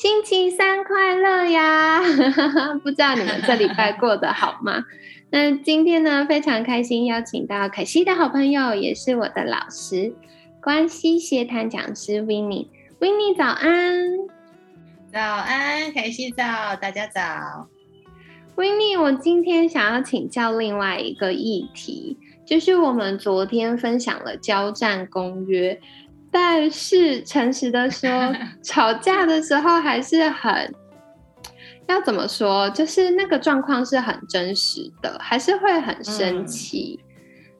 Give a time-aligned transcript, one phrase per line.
[0.00, 2.00] 星期三快乐呀！
[2.82, 4.82] 不知道你们这礼拜过得好吗？
[5.28, 10.14] 那今天呢，非常开心邀请到凯西的好朋友，也是我的老师——
[10.62, 14.00] 关西协谈讲师 w i n n i e w i n n i e 早安！
[15.12, 17.68] 早安，凯西早，大家早。
[18.56, 25.78] w i n n i e 我今天想要请教另外一个议题，就是我们昨天分享了交战公约。
[26.30, 28.08] 但是诚实的说，
[28.62, 30.74] 吵架的时候还是很
[31.88, 32.70] 要怎么说？
[32.70, 37.00] 就是那个状况是很真实的，还是会很生气。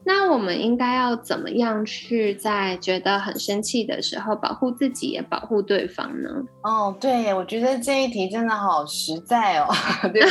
[0.03, 6.29] 那我们应该要怎么样去在觉得很生气的时候保护自己也保护对方呢？
[6.63, 9.67] 哦，对，我觉得这一题真的好实在哦，
[10.11, 10.27] 对不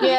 [0.00, 0.08] 对？
[0.08, 0.18] 因为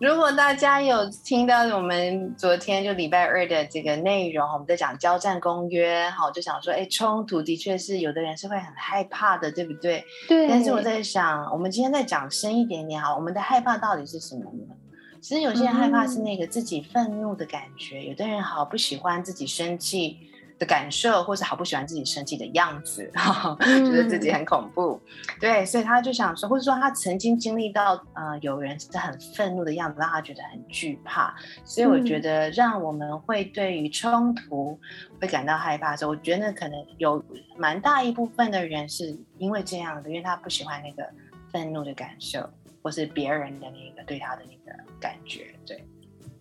[0.00, 10.02] 如果大家有听到我们昨天就礼拜二的这个内容，我们在讲交战公约，哈，就想说，哎，冲突的确是有的人是会很害怕的，对不对？
[10.26, 10.48] 对。
[10.48, 14.74] 但是我在想，我们今天再讲深一点点好，我们的害怕到底是什么呢？
[15.20, 20.16] 其实有些人害怕是那个自己愤怒的感觉，有的人好不喜欢自己生气
[20.60, 23.10] 的感受，或是好不喜欢自己生气的样子，
[23.58, 25.00] 觉得自己很恐怖。
[25.40, 31.34] 对，所以他就想说，或者说他曾经经历到呃有人是很愤怒的样子，让他觉得很惧怕。
[31.64, 34.78] 所以我觉得，让我们会对于冲突
[35.20, 37.24] 会感到害怕的时候，我觉得可能有
[37.56, 41.08] 蛮大一部分的人是因为这样的，因为他不喜欢那个
[41.50, 42.48] 愤怒的感受。
[42.82, 45.84] 或是别人的那个对他的那个感觉，对，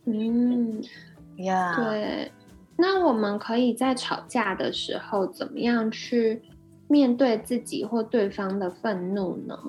[0.06, 0.82] 嗯，
[1.40, 2.32] 呀，对。
[2.82, 6.42] 那我们可以在吵架的时候，怎么样去
[6.88, 9.60] 面对自己或对方的愤怒呢？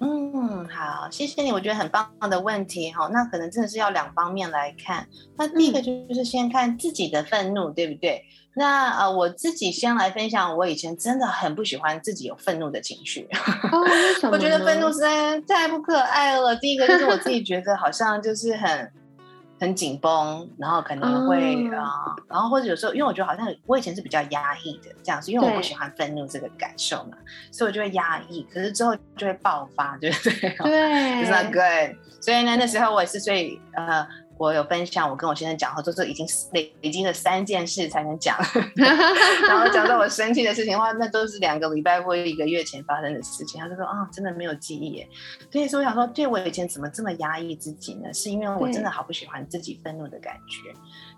[0.00, 3.08] 嗯，好，谢谢你，我觉得很棒的问题哈。
[3.12, 5.06] 那可能真的是要两方面来看。
[5.36, 8.24] 那第一个就是先看自己的愤怒，对不对？
[8.56, 13.28] 那呃，我自己先来分享，我以前真的很不喜欢自己有愤怒的情绪。
[13.70, 16.56] 哦，我觉得愤怒实在太不可爱了。
[16.56, 18.90] 第一个就是我自己觉得好像就是很。
[19.60, 27.16] 很紧绷，然后可能会啊，然后或者有时候，因为我觉得好像我以前是比较压抑的这样子，因为我不喜欢愤怒这个感受嘛，
[27.50, 28.46] 所以我就会压抑。
[28.52, 30.32] 可是之后就会爆发， 对不对？
[30.58, 31.60] 对，是那个。
[32.20, 34.06] 所以呢，那时候我也是，所以呃。
[34.36, 38.36] 我有分享，我跟我先生讲后，就是已经累累积了三件事才能讲，
[38.76, 43.60] 然后讲到我生气的事情的话，那都是两个礼拜或一个月前发生的事情。
[43.60, 45.08] 他就说啊，真的没有记忆耶。
[45.50, 48.12] 对，所以我想说，对我以前怎么这么压抑自己呢？
[48.12, 50.72] 是因为我真的好不喜欢自己愤怒的感觉。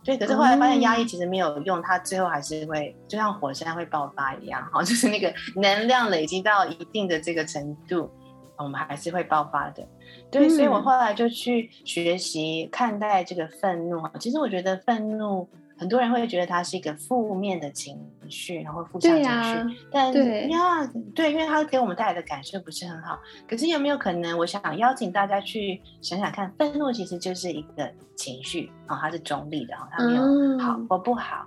[0.04, 8.10] 对，可是后来发现压抑其实没有用，它最后还是会就像火山会爆发一样，哈，就是那个能量累积到一定的这个程度。
[8.58, 9.86] 我们还是会爆发的，
[10.30, 14.02] 对，所以我后来就去学习看待这个愤怒。
[14.18, 19.78] 其实我觉得愤怒，很多人会觉得它是一个负面的情绪，然后负向情绪。
[19.90, 20.12] 但
[20.48, 23.18] 呀，对，因为它给我们带来的感受不是很好。
[23.48, 31.44] 可是有没有可能，我想邀请大家去想想看，愤怒其实就是一个情绪啊，它是中立的啊，它没有好或不好。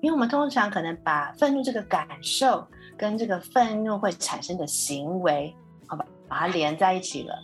[0.00, 2.64] 因为我们通常可能把愤怒这个感受
[2.96, 5.54] 跟这个愤怒会产生的行为？
[6.28, 7.34] 把它连在一起了，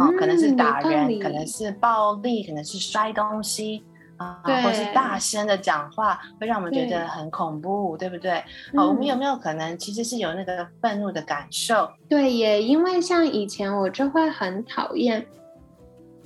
[0.00, 3.82] 哦，可能是打人，可能是暴力，可能是摔东西
[4.16, 8.38] 啊，或是大声的讲话，会让我们觉得很恐怖，对不对？
[8.74, 11.90] 哦，我们有没有可能其实是有那个愤怒的感受？
[12.08, 15.26] 对，也因为像以前我就会很讨厌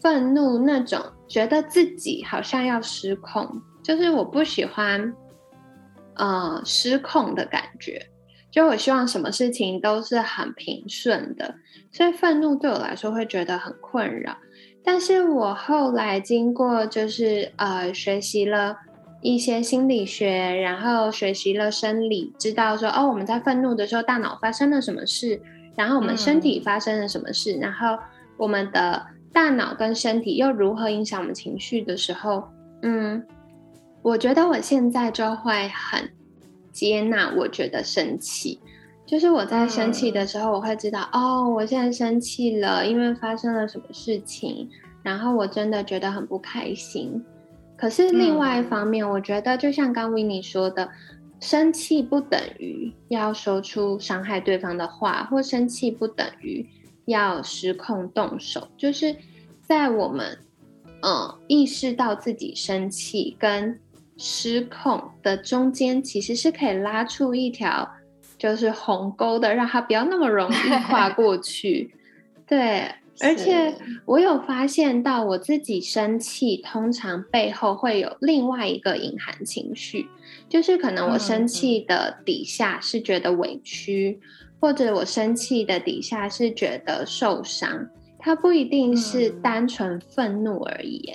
[0.01, 3.49] 愤怒那种，觉得自己好像要失控，
[3.83, 5.15] 就是我不喜欢
[6.15, 8.05] 呃失控的感觉。
[8.51, 11.55] 就我希望什么事情都是很平顺的，
[11.93, 14.37] 所以愤怒对我来说会觉得很困扰。
[14.83, 18.77] 但是我后来经过就是呃学习了
[19.21, 25.41] 一些心理学，然后学习了生理，知道说哦我们在愤怒的时候大脑发生了什么事，
[25.77, 27.99] 然后我们身体发生了什么事，然后
[28.39, 32.49] 我们的大脑跟身体又如何影响我们情绪的时候，
[32.81, 33.23] 嗯，
[34.01, 36.11] 我觉得我现在就会很。
[36.79, 38.61] 接纳，我觉得生气，
[39.05, 44.71] 就是我在生气的时候，我会知道哦，我现在生气了，因为发生了什么事情，
[45.03, 47.21] 然后我真的觉得很不开心。
[47.77, 50.89] 可是另外一方面，我觉得就像刚维尼说的，
[51.41, 56.65] 生气不等于要说出伤害对方的话，或生气不等于
[57.07, 59.17] 要失控动手，就是
[59.63, 60.39] 在我们
[61.03, 63.77] 嗯意识到自己生气跟
[64.19, 67.89] 失控的中间，其实是可以拉出一条
[68.37, 70.55] 就是鸿沟的，让它不要那么容易
[70.91, 71.95] 跨过去。
[72.47, 73.75] 对，而且
[74.05, 80.09] 我有发现到我自己生气，通常背后会有另外一个隐含情绪，
[80.49, 84.21] 就是可能我生气的底下是觉得委屈。
[84.61, 87.89] 或者我生气的底下是觉得受伤，
[88.19, 91.15] 它不一定是单纯愤怒而已。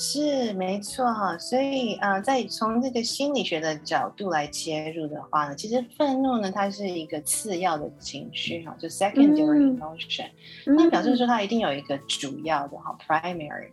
[0.00, 10.28] 是没错哈，所以呃，在从这个心理学的角度来切入的话呢，其实愤怒呢，它是一个次要的情绪哈，就 secondary emotion，
[10.64, 13.70] 那表示说它一定有一个主要的哈 primary。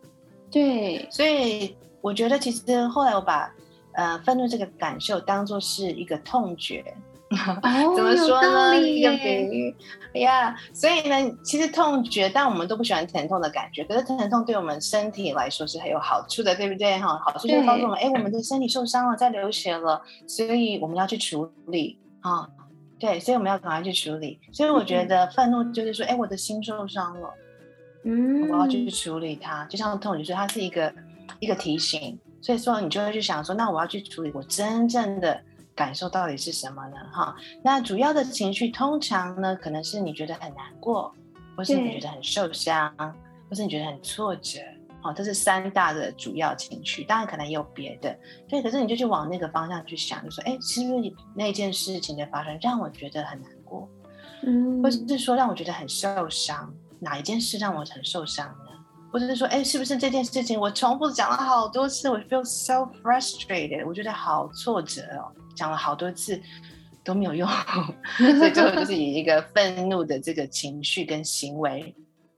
[0.49, 3.53] 对，所以我觉得其实后来我把
[3.91, 6.83] 呃愤怒这个感受当做是一个痛觉。
[7.95, 8.79] 怎么说呢？
[8.79, 9.75] 一个比喻，
[10.13, 13.83] 哎呀，所以呢，其实痛觉，但我们都不喜欢疼痛的感觉。
[13.83, 16.97] 可是疼痛对我们身体来说是很有好处的，对不对？
[16.99, 22.47] 哈，好处就是告诉我们，哎，我们的身体受伤了，在流血了，所以我们要去处理啊。
[22.99, 24.39] 对，所以我们要赶快去处理。
[24.53, 27.33] 所以我觉得愤怒就是说，哎，我的心受伤了，
[28.03, 29.65] 嗯，我要去处理它。
[29.65, 30.93] 就像痛，觉说它是一个
[31.39, 32.17] 一个提醒。
[32.39, 35.41] 所以说，你就会去想说，那我要去处理我真正的。
[35.75, 36.95] 感受到底是什么呢？
[37.11, 41.13] 哈，那主要的情绪通常呢，可能是你觉得很难过，
[41.57, 42.95] 或是你觉得很受伤，
[43.49, 44.59] 或是你觉得很挫折，
[45.03, 47.03] 哦，这是三大的主要情绪。
[47.03, 48.17] 当然可能也有别的，
[48.47, 53.89] 对，可是你就去往那个方向去想，就说，哎，是不是那件事情的发生让我觉得很难过？
[54.43, 56.73] 嗯，或者是说让我觉得很受伤？
[56.99, 58.71] 哪一件事让我很受伤呢？
[59.11, 65.31] 或者是说，哎，是不是这件事情我重复讲了好多次，我 feel so frustrated，我觉得好挫折哦。
[65.55, 66.39] 讲了好多次
[67.03, 67.47] 都没有用，
[68.37, 71.95] 所以最后就是以一个愤怒的这个情绪跟行为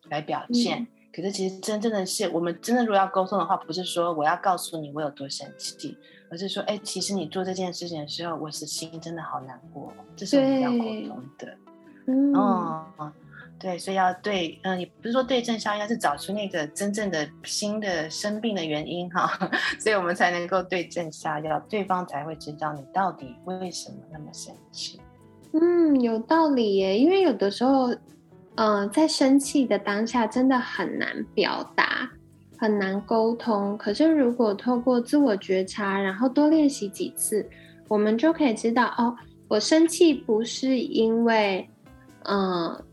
[0.09, 0.87] 来表现。
[1.13, 5.97] 可是其实真正的是，我们真的如果要沟通的话，不是说我要告诉你我有多生气，
[6.29, 11.57] 而是说，哎，其实你做这件事情的时候，我是心真的好难过，这是我们要沟通的。
[12.05, 12.33] 嗯。
[13.59, 19.27] 对，所以要对，嗯，也不是说对症下药，是找出那个真正的新的生病的原因哈，
[19.79, 25.01] 所以我们才能够对症下药，对方才会知道你到底为什么那么生气。
[25.53, 27.95] 嗯，有道理耶，因为有的时候，
[28.55, 32.07] 嗯，在生气的当下真的很难表达，
[32.59, 33.75] 很难沟通。
[33.75, 37.49] 可是如果透过自我觉察，然后多练习几次，
[37.87, 39.15] 我们就可以知道，哦，
[39.47, 41.67] 我生气不是因为，
[42.25, 42.83] 嗯。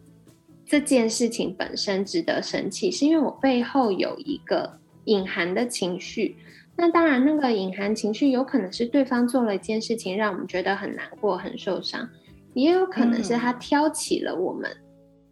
[0.66, 6.36] 这件事情本身值得生气，是因为我背后有一个隐含的情绪。
[6.76, 12.08] 那当然，那个隐含情绪有可能是对方做了一件事情，让我们觉得很难过、很受伤，
[12.54, 14.76] 也有可能是他挑起了我们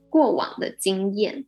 [0.09, 1.45] 过往的经验。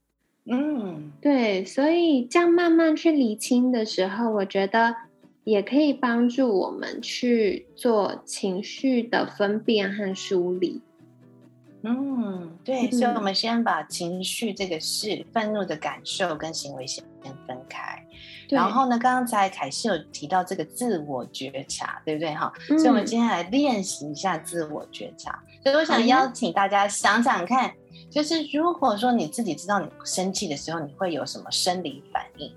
[0.47, 4.97] 嗯，对，所以这样慢慢去理清的时候，我觉得
[5.45, 10.83] 也可以帮助我们去做情绪的分辨和梳理。
[11.87, 18.03] 嗯，对，所以我们先把情绪这个事、愤怒的感受跟行为先先分开。
[18.49, 22.51] 然后呢，刚才凯西有提到这个自我觉察，对不对哈？
[22.69, 25.39] 所以我们今天来练习一下自我觉察。
[25.63, 27.71] 所以我想邀请大家想想看，
[28.11, 32.51] 就是如果说你自己知道你生气的时候，你会有什么生理反应？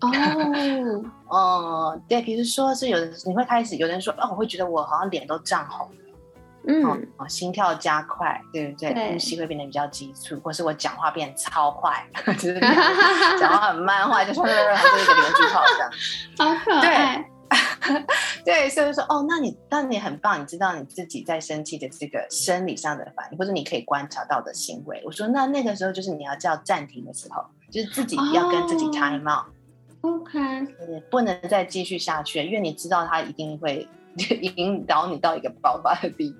[0.00, 5.88] 哦， 哦，对，比如说是有的，你会开始有人说，哦，我会觉得我好像脸都涨红。
[6.66, 9.12] 嗯，哦，心跳加快，对不对？
[9.12, 12.06] 呼吸会变得比较急促，或是我讲话变超快，
[12.38, 12.60] 就是
[13.38, 15.90] 讲话很慢，话就说就是一个连续炮这样，
[16.38, 17.30] 好可爱。
[18.44, 25.00] 对，所以说，哦，那你那你很棒，你知道你自己在生气的这个生理上的反应，或者你可以观察到的行为。
[25.04, 30.40] 我说，那那个时候就是你要叫暂停的时候，就是自己要跟自己 time out，OK，
[31.10, 33.86] 不能再继续下去，因为你知道他一定会
[34.56, 36.34] 引导你到一个爆发的地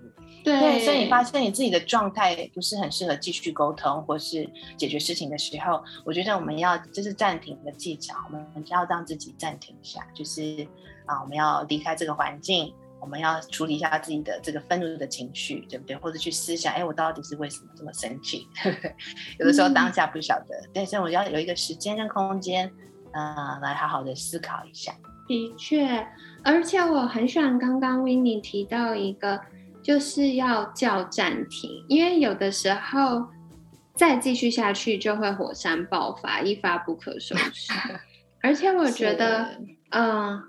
[0.44, 0.50] 步。
[0.50, 10.66] 对，所以你发现你自己的状态不是很适合继续沟通或是解决事情的时候，我觉得我们要这是暂停的技巧，我们要让自己暂停一下，就是
[11.06, 15.96] 啊，我们要离开这个环境，我们要处理一下自己的这个愤怒的情绪，对不对？
[15.96, 18.46] 或者去思想，哎，我到底是为什么这么生气？
[19.40, 22.70] 有的时候当下不晓得，对，所以我要有一个时间跟空间，
[23.12, 24.94] 嗯，来好好的思考一下。
[25.26, 26.06] 的确，
[26.42, 29.40] 而且我很喜欢刚刚 w i n n i e 提到一个。
[29.84, 33.26] 就是要叫暂停，因为有的时候
[33.94, 37.70] 再继续下去就会火山爆发，一发不可收拾。
[38.42, 39.60] 而且我觉得，
[39.90, 40.42] 嗯，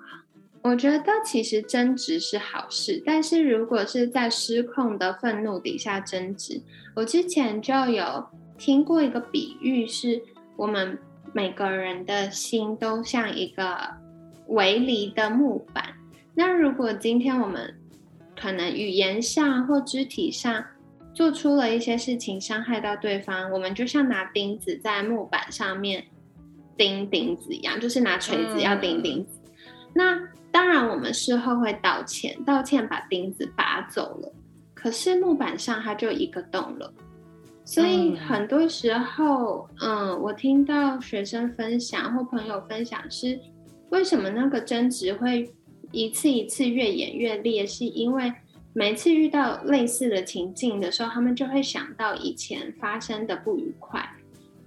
[0.63, 6.61] 我觉得其实争执是好事，但是如果是在失控的愤怒底下争执，
[6.95, 8.25] 我之前就有
[8.57, 10.23] 听过一个比喻，是
[10.55, 10.97] 我们
[11.33, 13.77] 每个人的心都像一个
[14.47, 15.93] 围篱的木板。
[16.33, 17.75] 那如果今天我们
[18.39, 20.63] 可能语言上或肢体上
[21.13, 26.05] 做出了一些事情，伤害到对方，我们就像拿钉子在木板上面
[26.77, 29.39] 钉钉子一样，就是拿锤子要钉钉子。
[29.93, 30.19] 那
[30.51, 34.33] 当然，我们事后会道歉，道歉把钉子拔走了，
[34.73, 36.93] 可是木板上它就一个洞了。
[37.63, 43.39] 所以很多时候，嗯，我听到学生分享或朋友分享是，
[43.89, 45.51] 为什么那个争执会
[45.91, 48.33] 一次一次越演越烈，是因为
[48.73, 54.07] 每次遇到类似的情境的时候，他们就会想到以前发生的不愉快，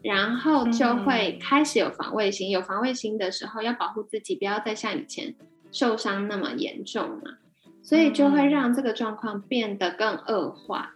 [0.02, 2.50] 然后就会开始有防卫心。
[2.50, 5.34] 有防卫心的时候，要保护自己，不要再像以前
[5.70, 7.38] 受伤那么严重嘛，
[7.82, 10.94] 所以就会让这个状况变得更恶化。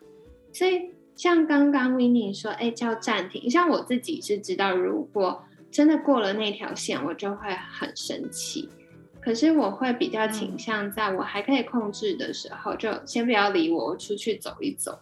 [0.53, 0.93] 所以。
[1.15, 3.49] 像刚刚 Winnie 说，哎，叫暂停。
[3.49, 8.67] 像我自己是知道，如果真的过了那条线，我就会很生气。
[9.25, 14.99] 可是我会比较倾向在我还可以控制的时候，就先不要理我，我出去走一走。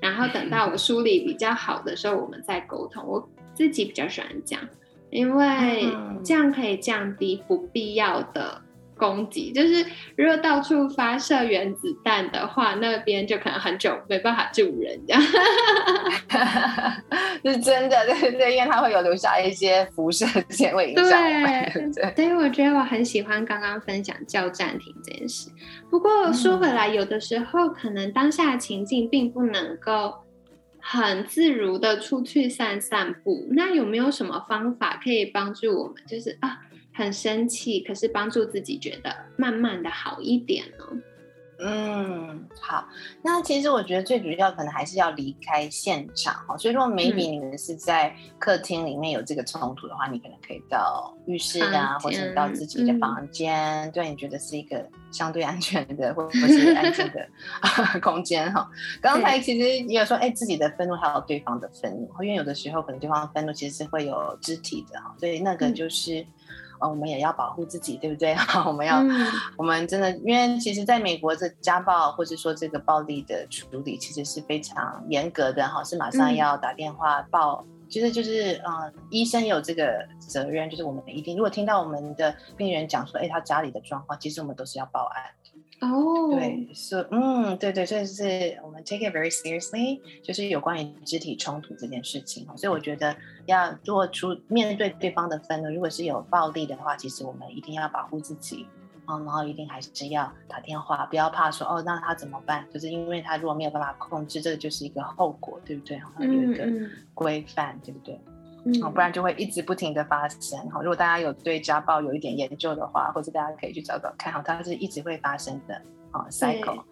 [0.00, 3.04] 然后等到我梳理比较好的时候，我们再沟通。
[3.06, 4.68] 我自己比较喜欢这样，
[5.10, 5.86] 因为
[6.24, 8.62] 这样可以降低不必要的。
[9.00, 15.22] 攻击就是，如果到处发射原子弹的话，那边就可能很久没办法住人，这样
[17.42, 21.10] 是真的，对对，因为它会有留下一些辐射线会影响。
[21.10, 25.48] 对，所以我觉得我很喜欢刚刚分享叫暂停这件事。
[25.90, 30.14] 不过说回来，有的时候可能当下情境并不能够
[30.78, 35.96] 很自如的出去散散步，那有没有什么方法可以帮助我们？
[36.06, 36.59] 就是啊。
[37.00, 40.84] 很生气，可是帮助自己觉得慢慢的好一点呢。
[41.62, 42.88] 嗯，好。
[43.22, 46.56] 那其实我觉得最主要可能还是要离开现场哈。
[46.56, 57.28] 所以如果 maybe 你们是在客厅里面有这个冲突的话，你可能可以到浴室啊，或者到自己的房间，对你觉得是一个相对安全的或者是安静的
[58.00, 58.66] 空间哈。
[59.02, 66.24] 刚才其实也有说，哎，自己的愤怒还有对方的愤怒，因为有的时候可能对方愤怒其实是会有肢体的哈，所以那个就是。
[66.80, 68.34] 哦，我们也要保护自己，对不对？
[68.36, 69.02] 哈我们要，
[69.56, 77.64] 我们真的，因为其实在美国，这家暴或者说这个暴力的处理，其实是非常严格的哈，是马上要打电话报。
[77.88, 85.24] 其实就是，呃，医生有这个责任，就是我们一定，如果听到我们的病人讲说，哎，他家里的状况，其实我们都是要报案。
[85.80, 98.66] 哦，对，是，嗯，对对，所以是我们 take it very seriously，就是有关于肢体冲突这件事情所以我觉得要做出面对对方的愤怒，如果是有暴力的话，其实我们一定要保护自己，
[99.06, 102.66] 啊，然后一定还是要打电话，不要怕说哦，那他怎么办？
[102.70, 105.96] 就是因为他如果没有办法控制，这就是一个后果，对不对？
[105.96, 106.68] 然后有一个
[107.14, 108.20] 规范，对不对？
[108.64, 110.58] 嗯，不然就会一直不停的发生。
[110.68, 115.80] 哈，如果大家有对家暴有一点研究的话，或者大家可以去找找看，哈，它是一直会发生的
[116.12, 116.82] 哦，cycle。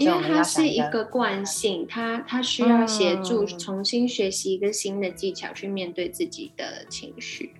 [0.00, 7.54] 因为它是一个惯性，它它需要协助重新学习一个新的技巧去面对自己的情绪，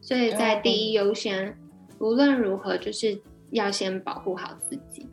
[0.00, 1.54] 所以在第一优先，
[1.98, 5.06] 无论如何就是要先保护好自己。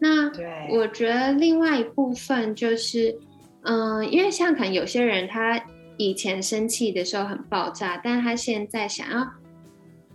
[0.00, 0.28] 那
[0.70, 3.16] 我觉得另外一部分就是，
[3.62, 5.64] 嗯，因为像可能有些人他。
[5.96, 9.28] 以前生气的时候很爆炸，但他现在想要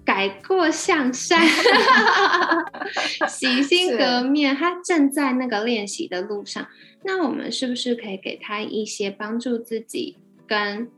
[0.04, 1.48] 改过向善，
[3.30, 6.68] 洗心革面，他正在那个练习的路上。
[7.04, 10.90] 那我们是不是可以给他一些帮助自己跟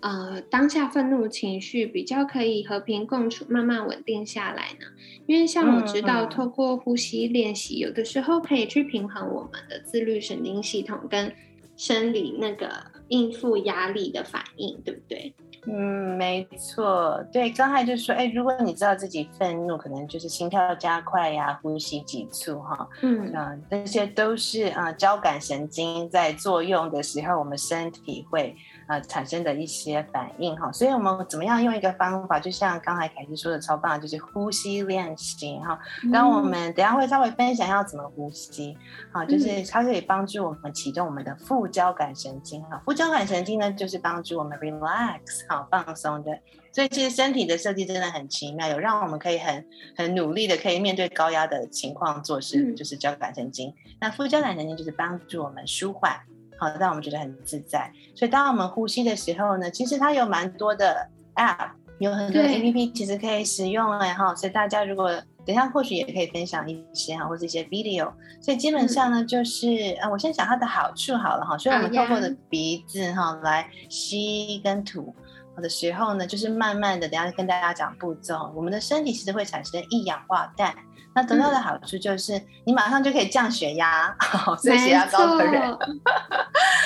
[0.00, 4.86] 呃当下愤怒情绪比较可以和平共处，慢慢稳定下来呢？
[5.26, 11.34] 因为像我知道，透过呼吸练习，有的时候可以去平衡我们的自律神经系统跟
[11.76, 12.97] 生理那个。
[13.08, 15.34] 应付压力的反应，对不对？
[15.66, 17.22] 嗯，没错。
[17.32, 28.56] 对，刚才就说，哎，如果你知道自己愤怒，可能就是心跳加快呀，呼吸急促，哈，嗯，啊，这些都是啊交感神经在作用的时候，我们身体会。
[28.88, 35.78] 啊，产生的一些反应哈，所以我们怎么样用一个方法，就像刚才凯西说的超棒，就是呼吸练习哈。
[36.10, 38.76] 当我们等下会稍微分享要怎么呼吸，
[39.12, 42.80] 好，就是它可以帮助我们启动我们的副交感神经哈。
[42.86, 46.32] 副交感神经呢，就是帮助我们 relax 好放松的。
[46.72, 49.66] 所以其实身体的设计真的很奇妙，有让我们可以很
[49.96, 53.74] 很努力的可以面对高压的情况做事，就是交感神经。
[54.00, 56.18] 那副交感神经就是帮助我们舒缓。
[56.58, 57.90] 好，让我们觉得很自在。
[58.14, 64.34] 所以，当我们呼吸的时候呢，其实它有蛮多的 App，有很多 APP，其实可以使用哎哈。
[64.34, 65.10] 所以大家如果
[65.46, 68.12] 等下或许也可以分享一些哈，或者一些 video。
[68.40, 69.68] 所以基本上呢，就是
[70.00, 71.56] 啊，我先讲它的好处好了哈。
[71.56, 75.14] 所以我们透过的鼻子哈来吸跟吐
[75.60, 78.52] 的时候呢，就是慢慢的，等下跟大家讲步骤。
[78.54, 80.74] 我们的身体其实会产生一氧化氮。
[81.14, 84.14] 那得到的好处就是，你马上就可以降血压，
[84.62, 85.62] 所以血压高的人，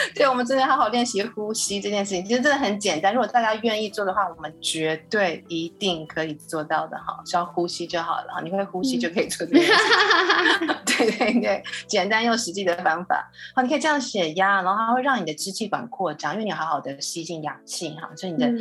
[0.15, 3.15] 对，我们真的好好练习呼吸这件事情，其实真的很简单。
[3.15, 7.23] 如果大家愿意做的话，我们绝对一定可以做到的哈。
[7.25, 10.77] 只要呼吸就好了哈，你会呼吸就可以做这件事情。
[10.87, 13.31] 对对对，简单又实际的方法。
[13.55, 18.53] 好，你可以这样血压，然后它会让你的支气管扩张，因为你好好的吸进氧气哈，所以你的。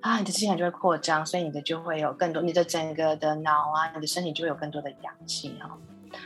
[0.00, 5.76] 啊，你的气管就会扩张，所以你的就会有更多，你的整个的脑啊，你的身体就会有更多的氧气哈。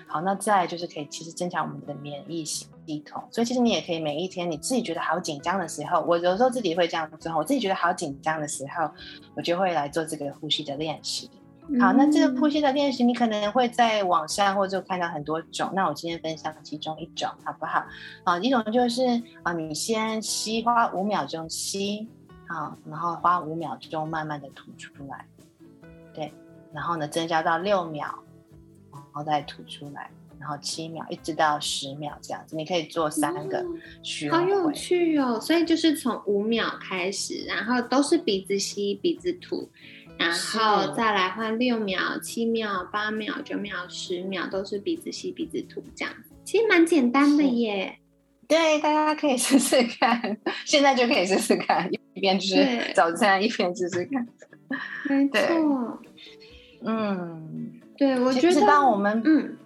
[0.06, 2.68] 好，那再就是可以其实增强我们的免疫系
[3.00, 8.90] 统，所以其实你也可以每一天你自己觉得好紧张的时候，我有时候自己会这样做，我自己觉得好紧张的时候，
[9.34, 11.30] 我就会来做这个呼吸的练习。
[11.80, 17.84] 好，那这个呼吸的练习，你可能会在网上或者看到很多种，那我今天分享其中一种好不好？
[18.24, 19.02] 啊，一种就是
[19.42, 22.08] 啊，你先吸花五秒钟吸。
[22.46, 25.24] 好，然后花五秒钟慢慢的吐出来，
[26.12, 26.30] 对，
[26.74, 28.14] 然后呢增加到六秒，
[28.92, 30.10] 然后再吐出来，
[30.44, 33.64] 然后七秒一直到十秒这样子，你可以做三个
[34.02, 34.42] 循环。
[34.42, 35.40] 好有趣哦！
[35.40, 39.70] 所以就是从五秒开始，然后都是鼻子吸鼻子吐，
[40.18, 47.96] 然后再来换六秒、七秒、八秒、九秒、十秒，都是鼻子吸鼻子吐这样子，其实蛮简单的耶。
[48.46, 50.36] 对，大家可以试试看，
[50.66, 52.54] 现在就可以试试看，一边吃
[52.94, 54.28] 早餐，一边试试看。
[55.08, 55.98] 没错，
[56.84, 59.56] 嗯，对，我觉得当我们嗯，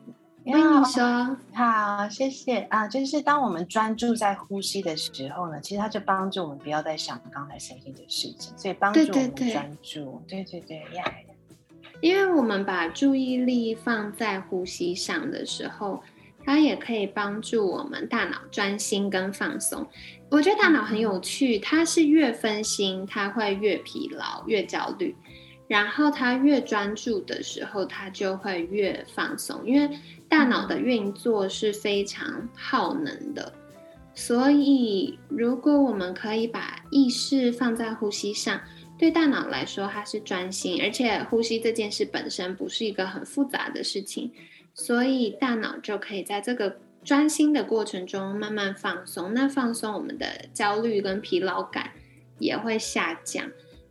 [0.52, 10.23] 跟你说好，谢谢啊，就是当我们专注在呼吸的时候呢，其实它就帮助我们不要再想刚才身心的事情，所以帮助我们专注。
[10.26, 11.05] 对对对呀，
[12.00, 16.02] 因为我们把注意力放在呼吸上的时候。
[16.45, 19.87] 它也可以帮助我们大脑专心跟放松。
[20.31, 25.14] 我觉得大脑很有趣，它是越分心，它会越疲劳、越焦虑；
[25.68, 29.61] 然后他越专注的时候，他就会越放松。
[29.66, 29.96] 因为
[30.28, 33.52] 大脑的运作是非常耗能的，
[34.14, 38.59] 所以如果我们可以把意识放在呼吸上，
[38.98, 44.33] 对大脑来说它是专心，而且呼吸这件事本身不是一个很复杂的事情。
[44.74, 51.90] 所以大脑就可以在这个专心的过程中慢慢放松，那放松我们的焦虑跟疲劳感
[52.38, 53.50] 也会下降。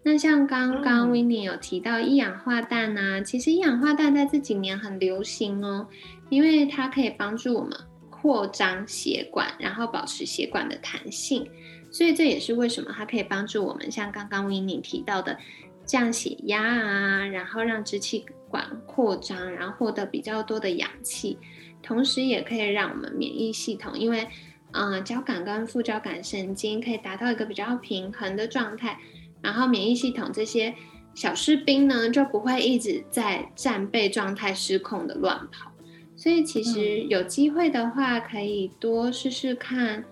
[0.10, 5.86] 那像刚刚 w i n n i e 有提到一氧化氮啊，其实一氧化氮在这几年很流行哦，
[6.30, 7.78] 因为它可以帮助我们
[8.10, 11.46] 扩张血管，然后保持血管的弹性，
[11.92, 15.38] 所以这也是为什么它可以帮助我们像刚刚 w i n n i e 提到的
[15.86, 18.26] 降血压啊，然后让支气。
[18.50, 21.38] 管扩张，然后获得比较多的氧气，
[21.84, 24.26] 同时也可以让我们免疫系统，因为，
[24.72, 28.98] 嗯，交感跟副交感神经可以达到一个比较平衡的状态，
[29.42, 30.74] 然后免疫系统这些
[31.14, 35.72] 小士兵呢就不会一直在战备状态失控的乱跑。
[36.16, 40.04] 所以其实有机会的话，可以多试试看，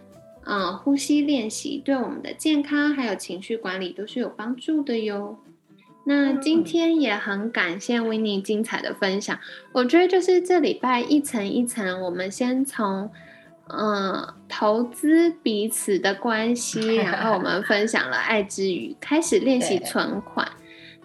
[0.46, 5.40] 嗯，呼吸练习对我们的健康还有情绪管理都是有帮助的哟。
[6.08, 9.40] 那今天也很感谢维尼精彩的分享。
[9.72, 13.10] 我觉得就是这礼拜一层一层，我们先从
[13.68, 20.48] 嗯投资彼此的关系，然后我们分享了爱之语，开始练习存款。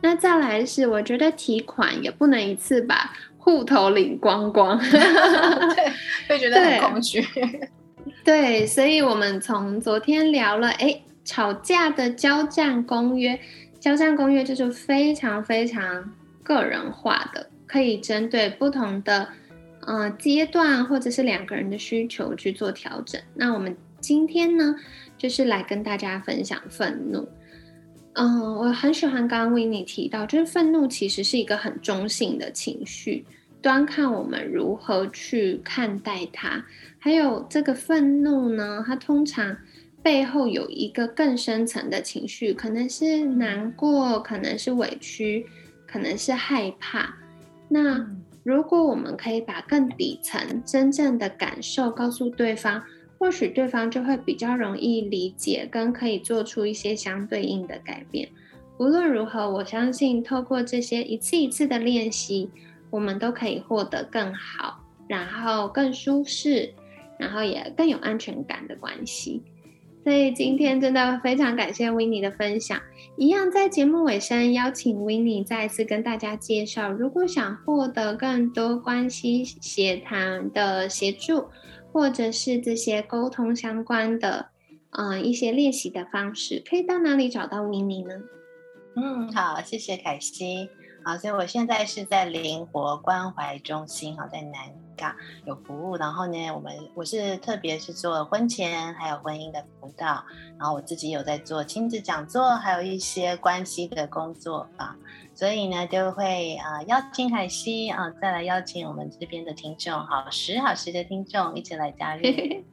[0.03, 5.92] 那再来是，我觉得提款也不能一次把户头领光光， 对，
[6.29, 7.25] 会觉得很空虚。
[8.25, 13.38] 对，所以我们从昨天聊了，哎，吵架的交战公约。
[13.79, 19.29] 交战公约就是非常非常个人化的，可以针对不同的
[19.81, 23.21] 呃阶段或者是两个人的需求去做调整。
[23.35, 24.75] 那我们今天呢，
[25.19, 27.29] 就是来跟大家分享愤怒。
[28.14, 33.25] 嗯，我很喜欢刚刚维尼提到，就是愤怒其实是一个很中性的情绪，
[33.62, 36.64] 端看我们如何去看待它。
[36.99, 39.57] 还有这个愤怒呢，它通常。
[40.03, 45.45] 背后有一个更深层的情绪，可能是难过，可能是委屈，
[45.87, 47.14] 可能是害怕。
[47.69, 48.11] 那
[48.42, 52.83] 如果我们可以把更底层真正的感受告诉对方，
[53.18, 58.31] 或许对方就会比较容易理解，跟可以做出一些相对应的改变。
[58.79, 62.48] 无论如何，我相信透过这些一次一次的练习，
[62.88, 66.72] 我们都可以获得更好，然后更舒适，
[67.18, 69.42] 然后也更有安全感的关系。
[70.03, 72.81] 所以今天真的非常感谢 w i n n e 的分享。
[73.17, 81.49] 一样在节目尾声，邀请 w i n n e 再次跟大家介绍，如果想获得更多关系协谈的协助，
[81.93, 84.47] 或者是这些沟通相关的，
[84.93, 88.15] 嗯，一些练习的方式，可以到哪里找到 w i n n e 呢？
[88.97, 90.71] 嗯，好，谢谢凯西。
[91.05, 94.61] 好，所以我现在是在灵活关怀中心，好，在南
[95.45, 95.97] 有服务。
[95.97, 100.25] 然后呢，我们我是特别是做婚前还有婚姻的辅导，
[100.59, 104.97] 然后我自己有在做亲子讲座，还有一些关系的工作啊。
[105.35, 112.23] 所以呢，就会啊邀请凯西啊，再来邀请我们这边的听众，好十好十的听众一起来加入。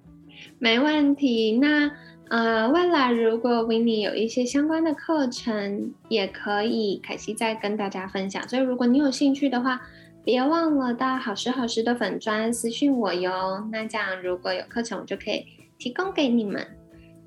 [0.60, 1.92] 没问题，那。
[2.30, 8.46] 呃，未来如果 w i n n e 有一些相关的课程，也可以凯西再跟大家分享。
[8.50, 9.80] 所以如果你有兴趣的话，
[10.28, 13.66] 别忘了到好时好时的粉砖私信我哟。
[13.72, 15.46] 那这样如果有课程，我就可以
[15.78, 16.68] 提供给你们。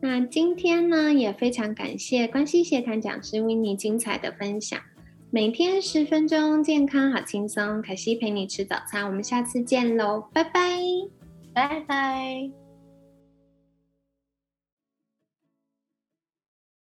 [0.02, 4.78] 那今天呢，也非常感谢关系协谈讲师 w i n n e 精彩的分享。
[5.30, 7.80] 每天十分钟，健康好轻松。
[7.80, 10.60] 凯西陪你吃早餐，我们下次见喽，拜拜，
[11.54, 12.59] 拜拜。